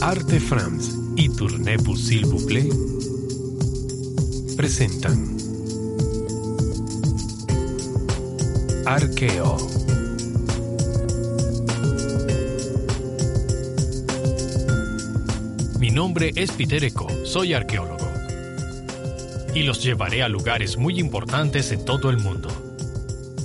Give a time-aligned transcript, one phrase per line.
[0.00, 2.68] Arte France y Tournez-vous s'il vous plaît
[4.56, 5.36] presentan
[8.86, 9.56] Arqueo.
[15.80, 17.96] Mi nombre es Peter Eco, soy arqueólogo.
[19.54, 22.65] Y los llevaré a lugares muy importantes en todo el mundo.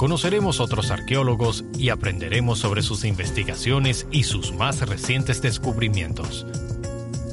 [0.02, 6.48] Conoceremos otros arqueólogos y aprenderemos sobre sus investigaciones y sus más recientes descubrimientos.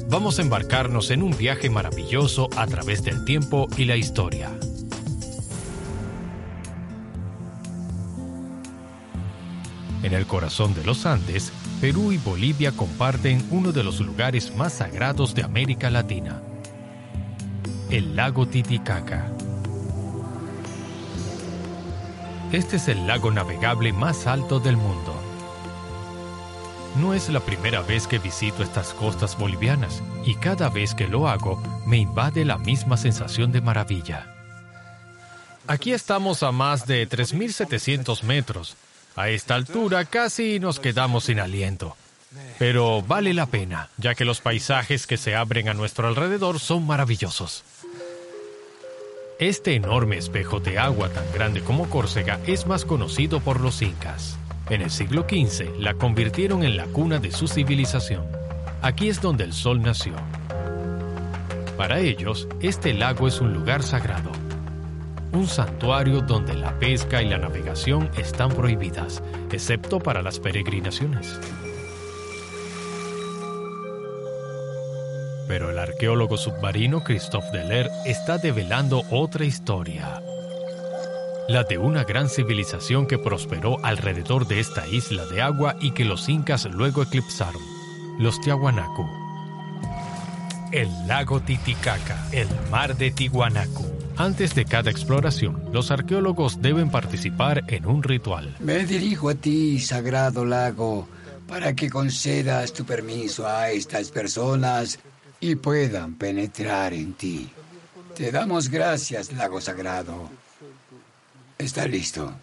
[0.07, 4.51] Vamos a embarcarnos en un viaje maravilloso a través del tiempo y la historia.
[10.03, 14.73] En el corazón de los Andes, Perú y Bolivia comparten uno de los lugares más
[14.73, 16.43] sagrados de América Latina,
[17.89, 19.38] el lago Titicaca.
[22.51, 25.13] Este es el lago navegable más alto del mundo.
[26.99, 31.27] No es la primera vez que visito estas costas bolivianas y cada vez que lo
[31.27, 34.33] hago me invade la misma sensación de maravilla.
[35.67, 38.75] Aquí estamos a más de 3.700 metros.
[39.15, 41.95] A esta altura casi nos quedamos sin aliento.
[42.57, 46.87] Pero vale la pena, ya que los paisajes que se abren a nuestro alrededor son
[46.87, 47.63] maravillosos.
[49.39, 54.37] Este enorme espejo de agua tan grande como Córcega es más conocido por los incas.
[54.69, 58.25] En el siglo XV la convirtieron en la cuna de su civilización.
[58.81, 60.11] Aquí es donde el sol nació.
[61.77, 64.29] Para ellos, este lago es un lugar sagrado,
[65.31, 71.39] un santuario donde la pesca y la navegación están prohibidas, excepto para las peregrinaciones.
[75.49, 80.21] Pero el arqueólogo submarino Christophe Deler está develando otra historia.
[81.47, 86.05] La de una gran civilización que prosperó alrededor de esta isla de agua y que
[86.05, 87.63] los incas luego eclipsaron,
[88.19, 89.07] los Tiahuanacu.
[90.71, 93.87] El lago Titicaca, el mar de Tiwanaku.
[94.17, 98.55] Antes de cada exploración, los arqueólogos deben participar en un ritual.
[98.59, 101.07] Me dirijo a ti, sagrado lago,
[101.47, 104.99] para que concedas tu permiso a estas personas
[105.39, 107.49] y puedan penetrar en ti.
[108.15, 110.29] Te damos gracias, lago sagrado.
[111.57, 112.33] Está listo.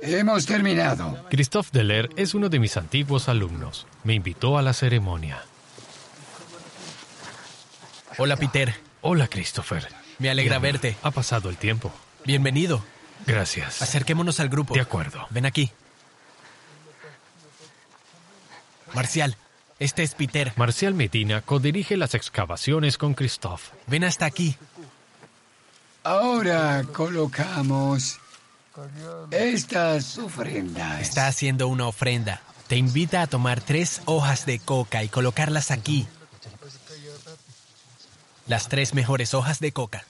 [0.00, 1.26] Hemos terminado.
[1.30, 3.86] Christophe Deler es uno de mis antiguos alumnos.
[4.02, 5.44] Me invitó a la ceremonia.
[8.18, 8.74] Hola, Peter.
[9.00, 9.88] Hola, Christopher.
[10.18, 10.96] Me alegra verte.
[11.02, 11.92] Ha pasado el tiempo.
[12.24, 12.82] Bienvenido.
[13.26, 13.80] Gracias.
[13.80, 14.74] Acerquémonos al grupo.
[14.74, 15.26] De acuerdo.
[15.30, 15.70] Ven aquí.
[18.94, 19.36] Marcial,
[19.78, 20.52] este es Peter.
[20.56, 23.70] Marcial Medina codirige las excavaciones con Christophe.
[23.86, 24.56] Ven hasta aquí.
[26.04, 28.18] Ahora colocamos
[29.30, 31.00] estas ofrendas.
[31.00, 32.42] Está haciendo una ofrenda.
[32.66, 36.06] Te invita a tomar tres hojas de coca y colocarlas aquí.
[38.46, 40.04] Las tres mejores hojas de coca.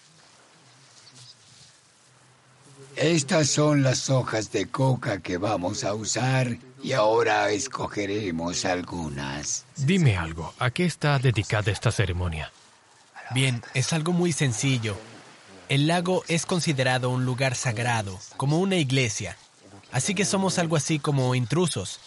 [2.97, 9.65] Estas son las hojas de coca que vamos a usar y ahora escogeremos algunas.
[9.77, 12.53] Dime algo, ¿a qué está dedicada esta ceremonia?
[13.31, 14.97] Bien, es algo muy sencillo.
[15.69, 19.37] El lago es considerado un lugar sagrado, como una iglesia.
[19.93, 22.01] Así que somos algo así como intrusos.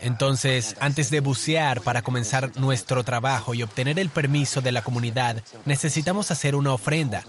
[0.00, 5.42] Entonces, antes de bucear para comenzar nuestro trabajo y obtener el permiso de la comunidad,
[5.64, 7.24] necesitamos hacer una ofrenda.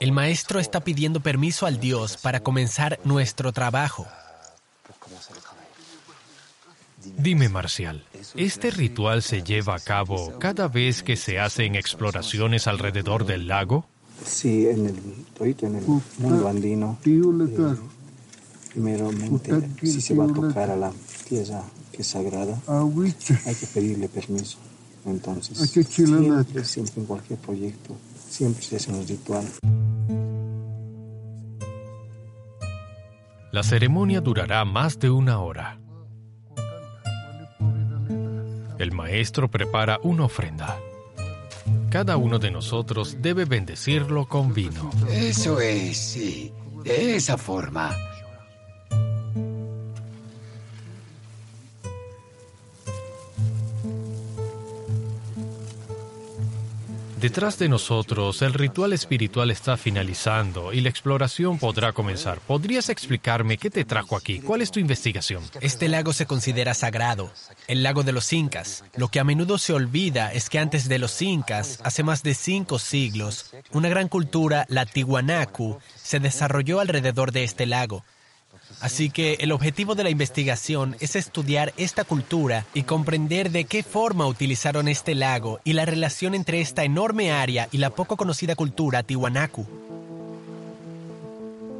[0.00, 4.06] El maestro está pidiendo permiso al Dios para comenzar nuestro trabajo.
[7.16, 8.04] Dime, Marcial,
[8.36, 13.86] ¿este ritual se lleva a cabo cada vez que se hacen exploraciones alrededor del lago?
[14.24, 14.96] Sí, en el,
[15.40, 15.84] en el
[16.18, 16.98] mundo andino.
[17.04, 17.76] eh,
[18.72, 20.92] primeramente, si se va a tocar a la
[21.28, 21.62] tierra
[21.92, 24.58] que es sagrada, hay que pedirle permiso.
[25.06, 25.58] Entonces,
[25.88, 27.96] siempre, siempre en cualquier proyecto,
[28.28, 29.44] siempre se hace un ritual.
[33.50, 35.80] La ceremonia durará más de una hora.
[38.78, 40.78] El maestro prepara una ofrenda.
[41.90, 44.90] Cada uno de nosotros debe bendecirlo con vino.
[45.10, 46.52] Eso es, sí.
[46.84, 47.96] De esa forma.
[57.20, 62.38] Detrás de nosotros, el ritual espiritual está finalizando y la exploración podrá comenzar.
[62.38, 64.38] ¿Podrías explicarme qué te trajo aquí?
[64.38, 65.42] ¿Cuál es tu investigación?
[65.60, 67.32] Este lago se considera sagrado,
[67.66, 68.84] el lago de los incas.
[68.94, 72.34] Lo que a menudo se olvida es que antes de los incas, hace más de
[72.34, 78.04] cinco siglos, una gran cultura, la Tiwanaku, se desarrolló alrededor de este lago.
[78.80, 83.82] Así que el objetivo de la investigación es estudiar esta cultura y comprender de qué
[83.82, 88.54] forma utilizaron este lago y la relación entre esta enorme área y la poco conocida
[88.54, 89.66] cultura Tiwanaku.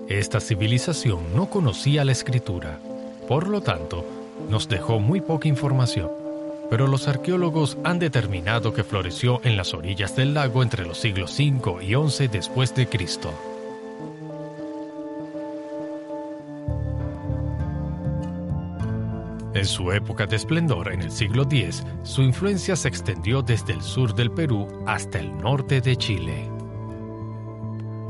[0.08, 2.80] Esta civilización no conocía la escritura,
[3.28, 4.04] por lo tanto,
[4.48, 6.10] nos dejó muy poca información.
[6.70, 11.32] Pero los arqueólogos han determinado que floreció en las orillas del lago entre los siglos
[11.32, 13.32] 5 y 11 después de Cristo.
[19.58, 23.82] En su época de esplendor en el siglo X, su influencia se extendió desde el
[23.82, 26.48] sur del Perú hasta el norte de Chile.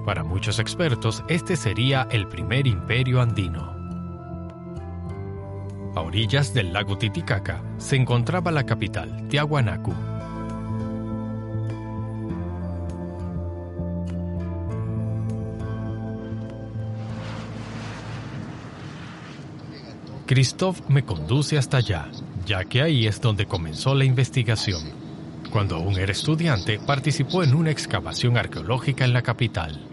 [0.04, 3.62] Para muchos expertos, este sería el primer imperio andino.
[5.96, 9.94] A orillas del lago Titicaca se encontraba la capital, Tiahuanacu,
[20.28, 22.10] Christoph me conduce hasta allá,
[22.44, 24.82] ya que ahí es donde comenzó la investigación.
[25.50, 29.86] Cuando aún era estudiante, participó en una excavación arqueológica en la capital.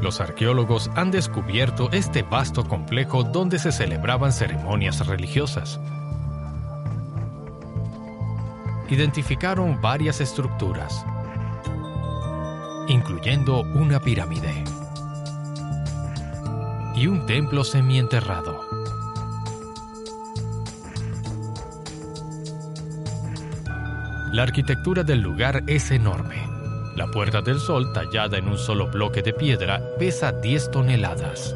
[0.00, 5.78] Los arqueólogos han descubierto este vasto complejo donde se celebraban ceremonias religiosas.
[8.88, 11.04] Identificaron varias estructuras,
[12.88, 14.64] incluyendo una pirámide
[16.94, 18.60] y un templo semienterrado.
[24.32, 26.36] La arquitectura del lugar es enorme.
[26.96, 31.54] La Puerta del Sol, tallada en un solo bloque de piedra, pesa 10 toneladas.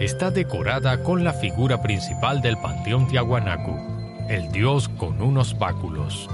[0.00, 6.28] Está decorada con la figura principal del Panteón Tiahuanacu, el dios con unos báculos.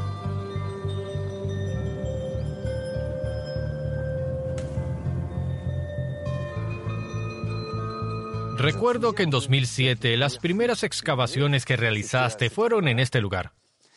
[8.64, 13.52] Recuerdo que en 2007 las primeras excavaciones que realizaste fueron en este lugar.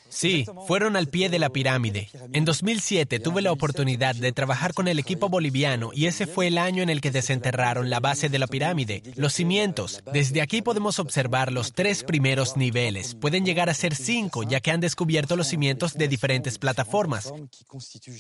[0.10, 2.10] Sí, fueron al pie de la pirámide.
[2.34, 6.58] En 2007 tuve la oportunidad de trabajar con el equipo boliviano y ese fue el
[6.58, 10.04] año en el que desenterraron la base de la pirámide, los cimientos.
[10.14, 13.16] Desde aquí podemos observar los tres primeros niveles.
[13.16, 17.34] Pueden llegar a ser cinco ya que han descubierto los cimientos de diferentes plataformas.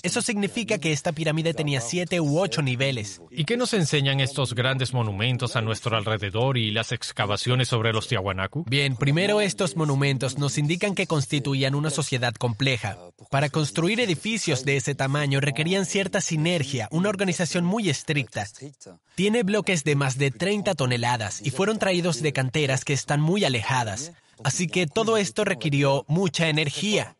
[0.03, 3.21] Eso significa que esta pirámide tenía siete u ocho niveles.
[3.31, 8.07] ¿Y qué nos enseñan estos grandes monumentos a nuestro alrededor y las excavaciones sobre los
[8.07, 8.65] Tiahuanacu?
[8.67, 12.97] Bien, primero estos monumentos nos indican que constituían una sociedad compleja.
[13.29, 18.45] Para construir edificios de ese tamaño requerían cierta sinergia, una organización muy estricta.
[19.15, 23.45] Tiene bloques de más de 30 toneladas y fueron traídos de canteras que están muy
[23.45, 24.13] alejadas.
[24.43, 27.15] Así que todo esto requirió mucha energía.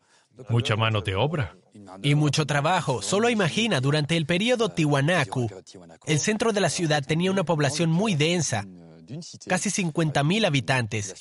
[0.48, 1.56] Mucha mano de obra.
[2.02, 3.02] Y mucho trabajo.
[3.02, 5.48] Solo imagina, durante el periodo Tiwanaku,
[6.06, 8.66] el centro de la ciudad tenía una población muy densa
[9.46, 11.14] casi 50.000 habitantes,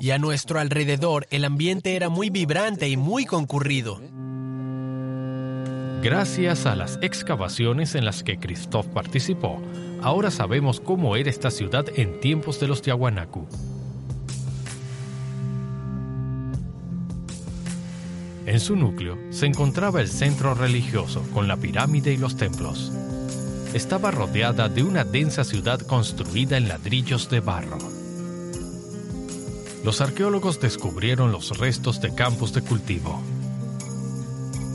[0.00, 4.00] y a nuestro alrededor el ambiente era muy vibrante y muy concurrido.
[6.02, 9.60] Gracias a las excavaciones en las que Christoph participó,
[10.02, 13.46] ahora sabemos cómo era esta ciudad en tiempos de los Tiahuanacu.
[18.46, 22.92] En su núcleo se encontraba el centro religioso con la pirámide y los templos
[23.76, 27.78] estaba rodeada de una densa ciudad construida en ladrillos de barro.
[29.84, 33.20] Los arqueólogos descubrieron los restos de campos de cultivo.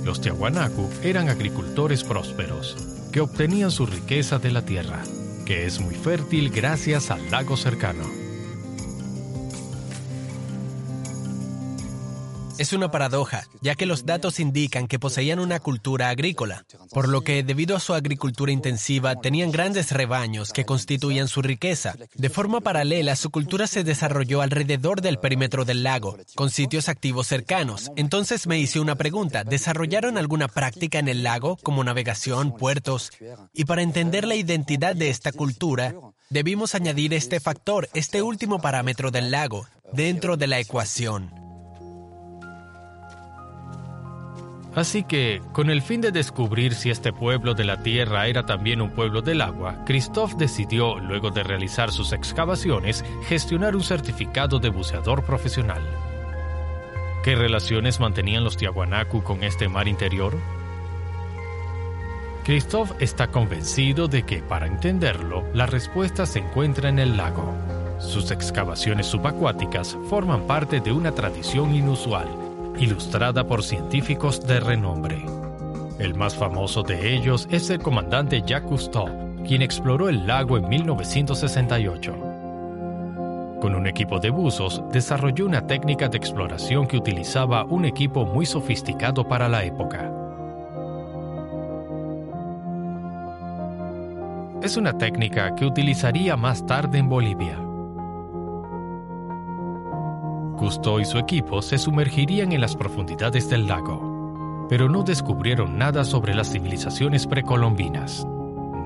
[0.06, 2.78] Los Tiahuanacu eran agricultores prósperos
[3.12, 5.02] que obtenían su riqueza de la tierra,
[5.46, 8.21] que es muy fértil gracias al lago cercano.
[12.62, 17.22] Es una paradoja, ya que los datos indican que poseían una cultura agrícola, por lo
[17.22, 21.96] que debido a su agricultura intensiva tenían grandes rebaños que constituían su riqueza.
[22.14, 27.26] De forma paralela, su cultura se desarrolló alrededor del perímetro del lago, con sitios activos
[27.26, 27.92] cercanos.
[27.96, 33.12] Entonces me hice una pregunta, ¿desarrollaron alguna práctica en el lago, como navegación, puertos?
[33.56, 35.96] Y para entender la identidad de esta cultura,
[36.30, 41.41] debimos añadir este factor, este último parámetro del lago, dentro de la ecuación.
[44.74, 48.82] Así que, con el fin de descubrir si este pueblo de la tierra era también
[48.82, 54.70] un pueblo del agua, Christoph decidió, luego de realizar sus excavaciones, gestionar un certificado de
[54.70, 55.82] buceador profesional.
[57.24, 60.38] ¿Qué relaciones mantenían los Tiahuanacu con este mar interior?
[62.46, 67.54] Christoph está convencido de que, para entenderlo, la respuesta se encuentra en el lago.
[68.00, 72.28] Sus excavaciones subacuáticas forman parte de una tradición inusual,
[72.80, 75.26] ilustrada por científicos de renombre.
[76.00, 79.08] El más famoso de ellos es el comandante Jacques Cousteau,
[79.46, 82.16] quien exploró el lago en 1968.
[83.62, 88.48] Con un equipo de buzos, desarrolló una técnica de exploración que utilizaba un equipo muy
[88.48, 90.12] sofisticado para la época.
[94.64, 97.71] Es una técnica que utilizaría más tarde en Bolivia.
[100.62, 106.04] Cousteau y su equipo se sumergirían en las profundidades del lago, pero no descubrieron nada
[106.04, 108.28] sobre las civilizaciones precolombinas,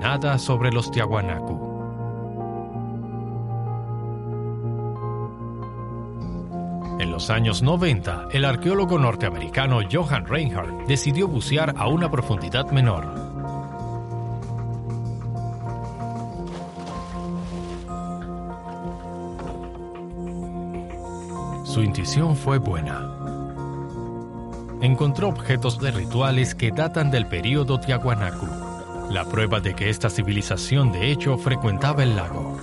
[0.00, 1.60] nada sobre los Tiahuanacu.
[6.98, 13.25] En los años 90, el arqueólogo norteamericano Johann Reinhardt decidió bucear a una profundidad menor,
[22.04, 23.08] Fue buena.
[24.82, 28.46] Encontró objetos de rituales que datan del período Tiahuanacu,
[29.10, 32.58] la prueba de que esta civilización de hecho frecuentaba el lago.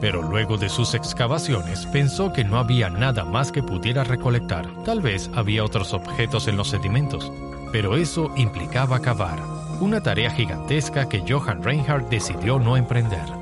[0.00, 4.66] Pero luego de sus excavaciones pensó que no había nada más que pudiera recolectar.
[4.84, 7.30] Tal vez había otros objetos en los sedimentos,
[7.72, 9.38] pero eso implicaba cavar,
[9.80, 13.37] una tarea gigantesca que Johann Reinhardt decidió no emprender.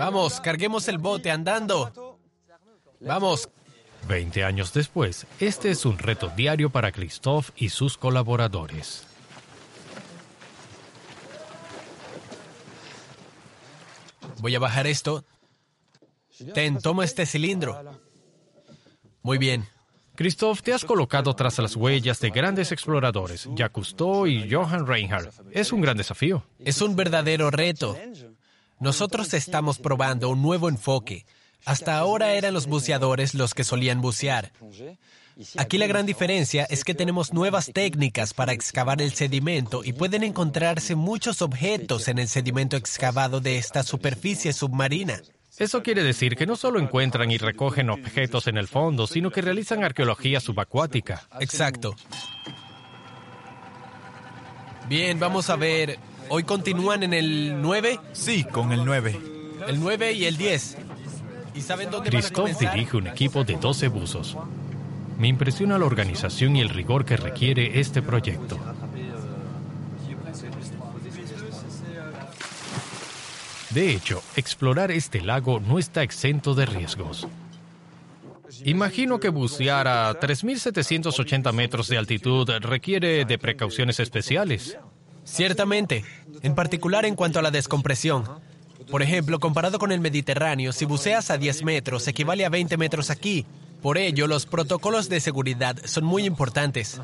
[0.00, 2.18] Vamos, carguemos el bote andando.
[3.00, 3.50] Vamos.
[4.08, 9.06] Veinte años después, este es un reto diario para Christoph y sus colaboradores.
[14.38, 15.22] Voy a bajar esto.
[16.54, 17.78] Ten, toma este cilindro.
[19.20, 19.68] Muy bien.
[20.14, 25.34] Christoph, te has colocado tras las huellas de grandes exploradores, Jacques Cousteau y Johann Reinhardt.
[25.50, 26.42] Es un gran desafío.
[26.58, 27.98] Es un verdadero reto.
[28.80, 31.26] Nosotros estamos probando un nuevo enfoque.
[31.66, 34.52] Hasta ahora eran los buceadores los que solían bucear.
[35.58, 40.22] Aquí la gran diferencia es que tenemos nuevas técnicas para excavar el sedimento y pueden
[40.22, 45.20] encontrarse muchos objetos en el sedimento excavado de esta superficie submarina.
[45.58, 49.42] Eso quiere decir que no solo encuentran y recogen objetos en el fondo, sino que
[49.42, 51.28] realizan arqueología subacuática.
[51.38, 51.94] Exacto.
[54.88, 55.98] Bien, vamos a ver.
[56.32, 57.98] ¿Hoy continúan en el 9?
[58.12, 59.20] Sí, con el 9.
[59.66, 60.76] El 9 y el 10.
[61.56, 64.36] ¿Y saben dónde Christoph dirige un equipo de 12 buzos.
[65.18, 68.56] Me impresiona la organización y el rigor que requiere este proyecto.
[73.70, 77.26] De hecho, explorar este lago no está exento de riesgos.
[78.64, 84.78] Imagino que bucear a 3.780 metros de altitud requiere de precauciones especiales.
[85.30, 86.04] Ciertamente,
[86.42, 88.24] en particular en cuanto a la descompresión.
[88.90, 93.10] Por ejemplo, comparado con el Mediterráneo, si buceas a 10 metros equivale a 20 metros
[93.10, 93.46] aquí.
[93.80, 97.00] Por ello, los protocolos de seguridad son muy importantes.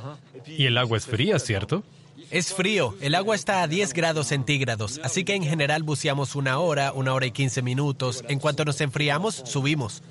[0.46, 1.84] Y el agua es fría, ¿cierto?
[2.30, 6.58] Es frío, el agua está a 10 grados centígrados, así que en general buceamos una
[6.58, 8.24] hora, una hora y 15 minutos.
[8.28, 10.02] En cuanto nos enfriamos, subimos.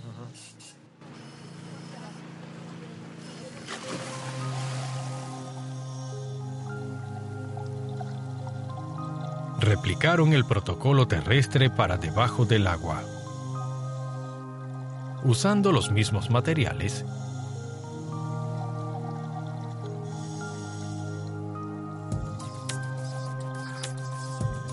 [9.66, 13.04] Replicaron el protocolo terrestre para debajo del agua.
[15.24, 17.04] Usando los mismos materiales,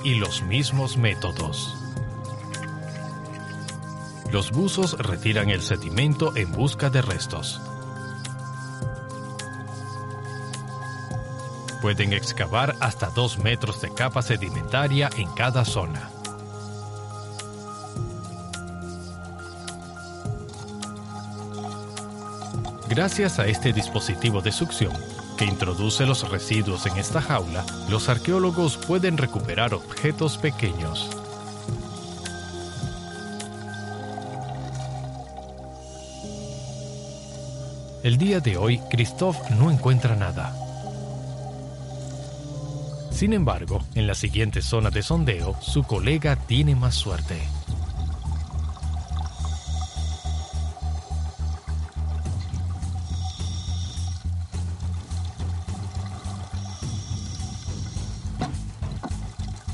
[0.05, 1.77] y los mismos métodos.
[4.33, 7.61] Los buzos retiran el sedimento en busca de restos.
[11.83, 16.11] Pueden excavar hasta dos metros de capa sedimentaria en cada zona.
[22.89, 24.93] Gracias a este dispositivo de succión,
[25.37, 31.11] que introduce los residuos en esta jaula, los arqueólogos pueden recuperar objetos pequeños.
[38.05, 40.62] El día de hoy, Christoph no encuentra nada.
[43.13, 47.41] Sin embargo, en las siguientes zonas de sondeo, su colega tiene más suerte.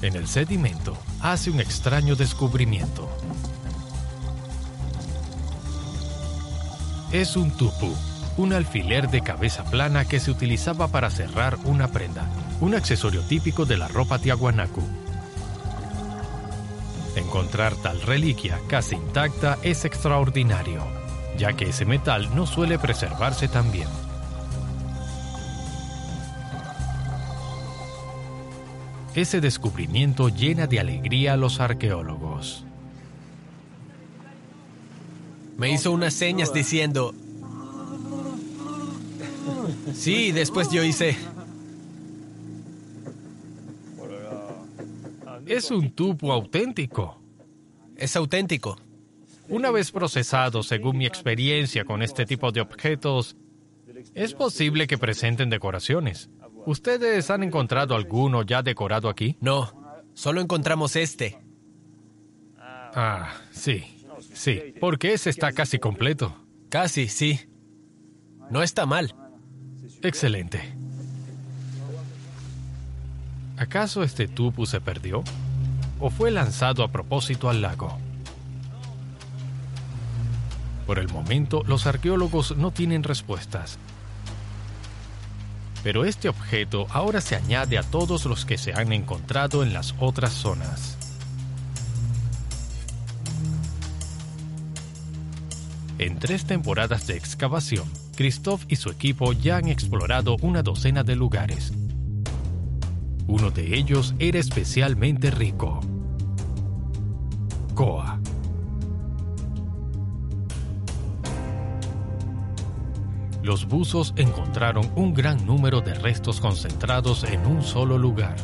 [0.02, 3.08] En el sedimento hace un extraño descubrimiento.
[7.12, 7.94] Es un tupú,
[8.36, 12.28] un alfiler de cabeza plana que se utilizaba para cerrar una prenda
[12.60, 14.82] un accesorio típico de la ropa tiahuanacu.
[17.16, 20.82] Encontrar tal reliquia casi intacta es extraordinario,
[21.36, 23.88] ya que ese metal no suele preservarse tan bien.
[29.14, 32.64] Ese descubrimiento llena de alegría a los arqueólogos.
[35.56, 37.14] Me hizo unas señas diciendo...
[39.92, 41.16] Sí, después yo hice...
[45.48, 47.22] Es un tubo auténtico.
[47.96, 48.76] Es auténtico.
[49.48, 53.34] Una vez procesado, según mi experiencia con este tipo de objetos,
[54.14, 56.28] es posible que presenten decoraciones.
[56.66, 59.38] ¿Ustedes han encontrado alguno ya decorado aquí?
[59.40, 59.72] No,
[60.12, 61.38] solo encontramos este.
[62.58, 63.84] Ah, sí,
[64.34, 66.36] sí, porque ese está casi completo.
[66.68, 67.40] Casi, sí.
[68.50, 69.14] No está mal.
[70.02, 70.77] Excelente.
[73.58, 75.24] ¿Acaso este tupu se perdió?
[75.98, 77.98] ¿O fue lanzado a propósito al lago?
[80.86, 83.78] Por el momento, los arqueólogos no tienen respuestas.
[85.82, 89.94] Pero este objeto ahora se añade a todos los que se han encontrado en las
[89.98, 90.96] otras zonas.
[95.98, 101.16] En tres temporadas de excavación, Christoph y su equipo ya han explorado una docena de
[101.16, 101.72] lugares,
[103.28, 105.80] uno de ellos era especialmente rico.
[107.74, 108.18] Coa.
[113.42, 118.36] Los buzos encontraron un gran número de restos concentrados en un solo lugar.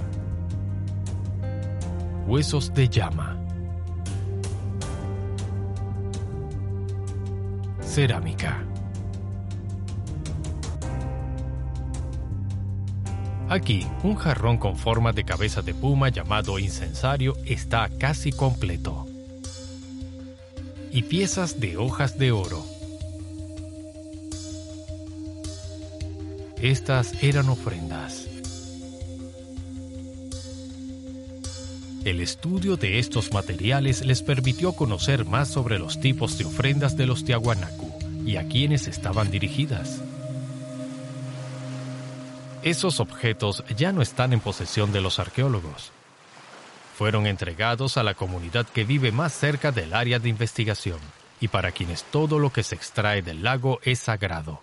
[2.27, 3.39] Huesos de llama.
[7.81, 8.65] Cerámica.
[13.55, 19.07] Aquí, un jarrón con forma de cabeza de puma llamado incensario está casi completo.
[20.91, 22.67] Y piezas de hojas de oro.
[26.61, 28.27] Estas eran ofrendas.
[32.05, 37.07] El estudio de estos materiales les permitió conocer más sobre los tipos de ofrendas de
[37.07, 37.93] los Tiahuanacu
[38.27, 40.03] y a quienes estaban dirigidas.
[42.65, 45.93] Esos objetos ya no están en posesión de los arqueólogos.
[46.97, 50.99] Fueron entregados a la comunidad que vive más cerca del área de investigación
[51.41, 54.63] y para quienes todo lo que se extrae del lago es sagrado.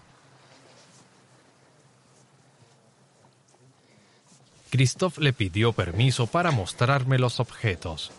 [4.72, 8.10] Christoph le pidió permiso para mostrarme los objetos.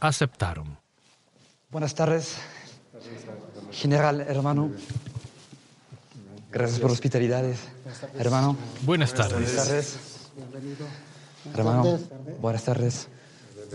[0.00, 0.78] Aceptaron.
[1.70, 2.38] Buenas tardes,
[3.70, 4.72] general hermano.
[6.58, 7.60] Gracias por hospitalidades,
[8.18, 8.56] hermano.
[8.82, 9.32] Buenas tardes.
[9.32, 9.96] Buenas tardes.
[11.54, 12.00] Hermano,
[12.40, 13.08] buenas tardes.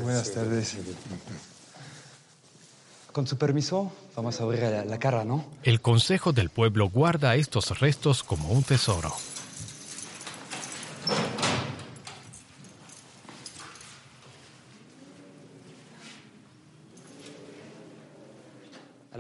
[0.02, 0.76] Buenas tardes.
[3.14, 5.46] Con su permiso, vamos a abrir la, la cara, ¿no?
[5.64, 9.14] El Consejo del Pueblo guarda estos restos como un tesoro.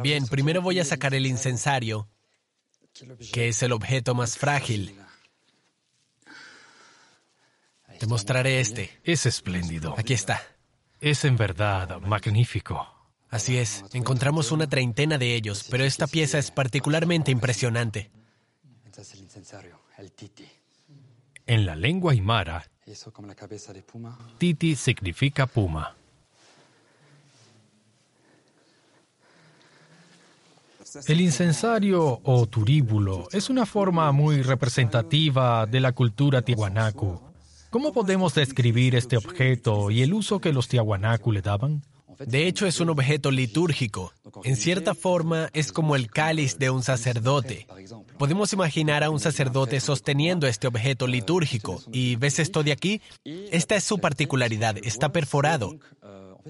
[0.01, 2.09] Bien, primero voy a sacar el incensario,
[3.31, 4.99] que es el objeto más frágil.
[7.99, 8.89] Te mostraré este.
[9.03, 9.95] Es espléndido.
[9.97, 10.41] Aquí está.
[10.99, 12.89] Es en verdad magnífico.
[13.29, 18.11] Así es, encontramos una treintena de ellos, pero esta pieza es particularmente impresionante.
[18.95, 20.47] Es el incensario, el titi.
[21.47, 24.17] En la lengua aymara, Y eso como la cabeza de puma.
[24.37, 25.95] titi significa puma.
[31.07, 37.19] El incensario o turíbulo es una forma muy representativa de la cultura tiahuanacu.
[37.69, 41.81] ¿Cómo podemos describir este objeto y el uso que los tiahuanacu le daban?
[42.19, 44.13] De hecho, es un objeto litúrgico.
[44.43, 47.67] En cierta forma, es como el cáliz de un sacerdote.
[48.17, 51.81] Podemos imaginar a un sacerdote sosteniendo este objeto litúrgico.
[51.91, 53.01] ¿Y ves esto de aquí?
[53.23, 54.77] Esta es su particularidad.
[54.83, 55.77] Está perforado.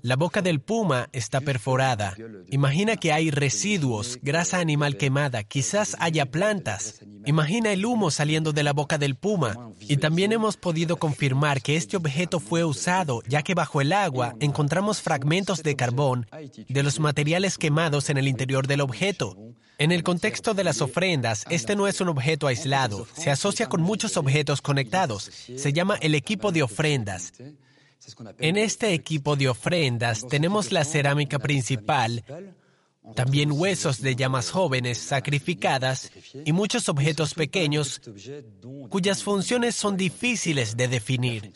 [0.01, 2.15] La boca del puma está perforada.
[2.49, 7.01] Imagina que hay residuos, grasa animal quemada, quizás haya plantas.
[7.25, 9.71] Imagina el humo saliendo de la boca del puma.
[9.79, 14.35] Y también hemos podido confirmar que este objeto fue usado, ya que bajo el agua
[14.39, 16.27] encontramos fragmentos de carbón
[16.67, 19.37] de los materiales quemados en el interior del objeto.
[19.79, 23.81] En el contexto de las ofrendas, este no es un objeto aislado, se asocia con
[23.81, 25.23] muchos objetos conectados.
[25.23, 27.33] Se llama el equipo de ofrendas.
[28.39, 32.23] En este equipo de ofrendas tenemos la cerámica principal,
[33.15, 36.11] también huesos de llamas jóvenes sacrificadas
[36.45, 38.01] y muchos objetos pequeños
[38.89, 41.51] cuyas funciones son difíciles de definir.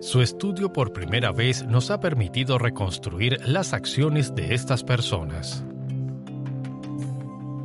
[0.00, 5.64] Su estudio por primera vez nos ha permitido reconstruir las acciones de estas personas.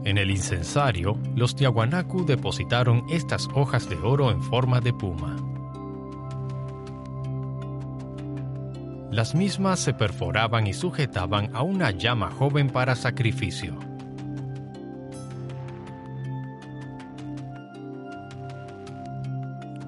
[0.03, 5.52] En el incensario, los Tiahuanacu depositaron estas hojas de oro en forma de puma.
[9.13, 13.77] Las mismas se perforaban y sujetaban a una llama joven para sacrificio.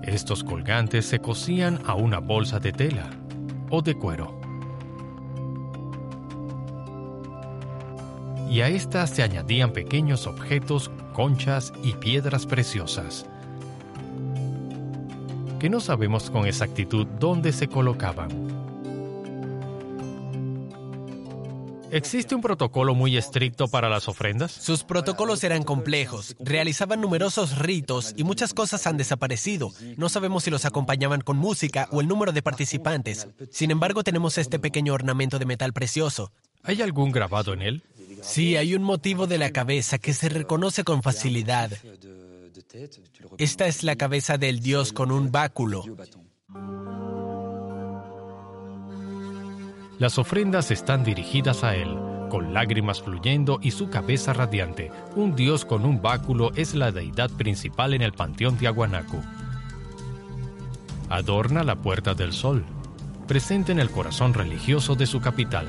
[0.04, 3.10] Estos colgantes se cosían a una bolsa de tela
[3.72, 4.40] o de cuero.
[8.48, 13.26] Y a estas se añadían pequeños objetos, conchas y piedras preciosas,
[15.60, 18.75] que no sabemos con exactitud dónde se colocaban.
[21.96, 24.52] ¿Existe un protocolo muy estricto para las ofrendas?
[24.52, 29.72] Sus protocolos eran complejos, realizaban numerosos ritos y muchas cosas han desaparecido.
[29.96, 33.30] No sabemos si los acompañaban con música o el número de participantes.
[33.50, 36.34] Sin embargo, tenemos este pequeño ornamento de metal precioso.
[36.64, 37.84] ¿Hay algún grabado en él?
[38.22, 41.72] Sí, hay un motivo de la cabeza que se reconoce con facilidad.
[43.38, 45.86] Esta es la cabeza del dios con un báculo.
[49.98, 51.98] Las ofrendas están dirigidas a él,
[52.30, 54.92] con lágrimas fluyendo y su cabeza radiante.
[55.16, 59.24] Un dios con un báculo es la deidad principal en el panteón de.
[61.10, 62.66] Adorna la Puerta del Sol,
[63.26, 65.68] presente en el corazón religioso de su capital.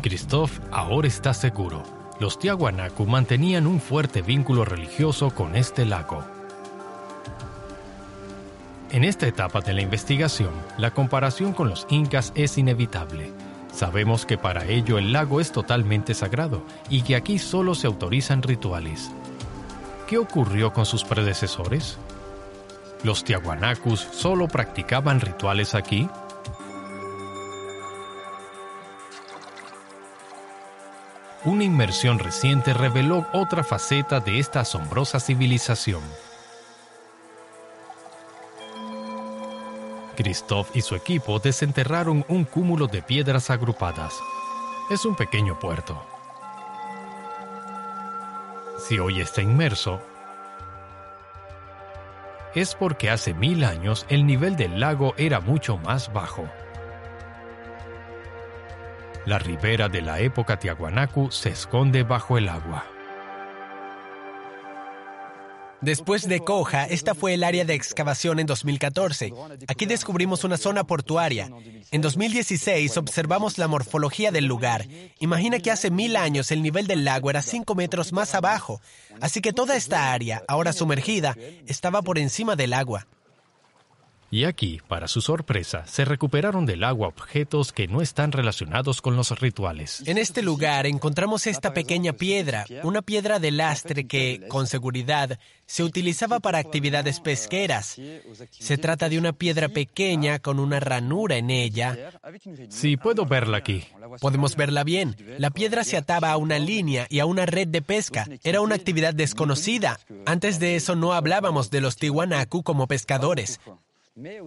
[0.00, 1.82] Christoph ahora está seguro.
[2.20, 6.35] Los Tiahuanacu mantenían un fuerte vínculo religioso con este lago.
[8.96, 13.30] En esta etapa de la investigación, la comparación con los incas es inevitable.
[13.70, 18.42] Sabemos que para ello el lago es totalmente sagrado y que aquí solo se autorizan
[18.42, 19.10] rituales.
[20.06, 21.98] ¿Qué ocurrió con sus predecesores?
[23.02, 26.08] ¿Los tiahuanacus solo practicaban rituales aquí?
[31.44, 36.00] Una inmersión reciente reveló otra faceta de esta asombrosa civilización.
[40.16, 44.18] Christoph y su equipo desenterraron un cúmulo de piedras agrupadas.
[44.90, 46.02] Es un pequeño puerto.
[48.78, 50.00] Si hoy está inmerso,
[52.54, 56.48] es porque hace mil años el nivel del lago era mucho más bajo.
[59.26, 62.95] La ribera de la época Tiahuanacu se esconde bajo el agua.
[65.86, 69.32] Después de Coja, esta fue el área de excavación en 2014.
[69.68, 71.48] Aquí descubrimos una zona portuaria.
[71.92, 74.88] En 2016 observamos la morfología del lugar.
[75.20, 78.80] Imagina que hace mil años el nivel del lago era cinco metros más abajo,
[79.20, 81.36] así que toda esta área, ahora sumergida,
[81.68, 83.06] estaba por encima del agua.
[84.30, 89.16] Y aquí, para su sorpresa, se recuperaron del agua objetos que no están relacionados con
[89.16, 90.02] los rituales.
[90.06, 95.84] En este lugar encontramos esta pequeña piedra, una piedra de lastre que, con seguridad, se
[95.84, 98.00] utilizaba para actividades pesqueras.
[98.50, 101.96] Se trata de una piedra pequeña con una ranura en ella.
[102.68, 103.84] Sí, puedo verla aquí.
[104.20, 105.16] Podemos verla bien.
[105.38, 108.26] La piedra se ataba a una línea y a una red de pesca.
[108.42, 109.98] Era una actividad desconocida.
[110.24, 113.60] Antes de eso no hablábamos de los Tiwanaku como pescadores.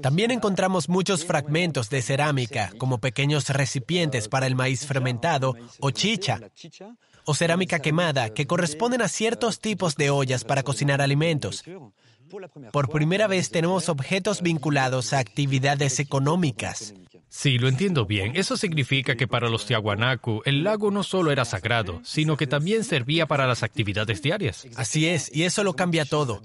[0.01, 6.39] También encontramos muchos fragmentos de cerámica, como pequeños recipientes para el maíz fermentado o chicha,
[7.25, 11.63] o cerámica quemada, que corresponden a ciertos tipos de ollas para cocinar alimentos.
[12.71, 16.93] Por primera vez tenemos objetos vinculados a actividades económicas.
[17.27, 18.35] Sí, lo entiendo bien.
[18.35, 22.83] Eso significa que para los Tiahuanacu el lago no solo era sagrado, sino que también
[22.83, 24.67] servía para las actividades diarias.
[24.75, 26.41] Así es, y eso lo cambia todo.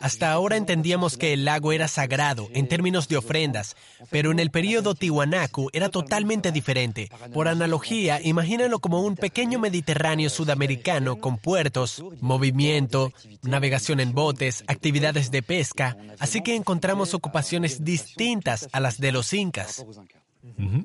[0.00, 3.76] Hasta ahora entendíamos que el lago era sagrado en términos de ofrendas,
[4.10, 7.10] pero en el período Tiwanaku era totalmente diferente.
[7.32, 15.30] Por analogía, imagínalo como un pequeño Mediterráneo sudamericano con puertos, movimiento, navegación en botes, actividades
[15.30, 19.84] de pesca, así que encontramos ocupaciones distintas a las de los incas.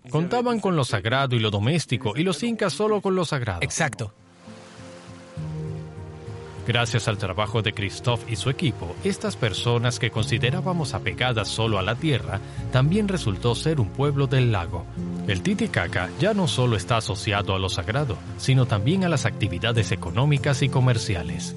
[0.09, 3.61] Contaban con lo sagrado y lo doméstico, y los incas solo con lo sagrado.
[3.61, 4.13] Exacto.
[6.65, 11.81] Gracias al trabajo de Christoph y su equipo, estas personas que considerábamos apegadas solo a
[11.81, 12.39] la tierra,
[12.71, 14.85] también resultó ser un pueblo del lago.
[15.27, 19.91] El Titicaca ya no solo está asociado a lo sagrado, sino también a las actividades
[19.91, 21.53] económicas y comerciales.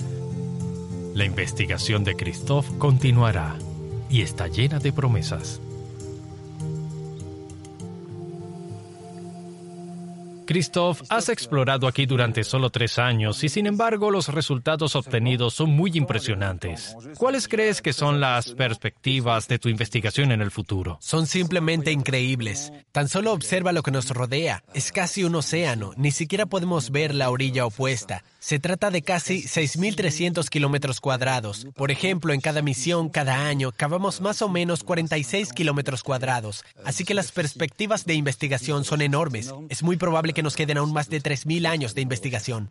[1.15, 3.57] La investigación de Christoph continuará.
[4.09, 5.61] y está llena de promesas.
[10.47, 15.71] Christoph, has explorado aquí durante solo tres años y sin embargo los resultados obtenidos son
[15.71, 16.97] muy impresionantes.
[17.19, 20.99] ¿Cuáles crees que son las perspectivas de tu investigación en el futuro?
[21.01, 22.73] Son simplemente increíbles.
[22.93, 24.63] Tan solo observa lo que nos rodea.
[24.73, 28.23] Es casi un océano, ni siquiera podemos ver la orilla opuesta.
[28.47, 31.67] Se trata de casi 6.300 kilómetros cuadrados.
[31.75, 36.65] Por ejemplo, en cada misión, cada año, cavamos más o menos 46 kilómetros cuadrados.
[36.85, 39.53] Así que las perspectivas de investigación son enormes.
[39.69, 42.71] Es muy probable que nos queden aún más de 3.000 años de investigación.